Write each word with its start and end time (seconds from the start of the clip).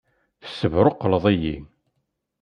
Tessebṛuqleḍ-iyi! 0.41 1.55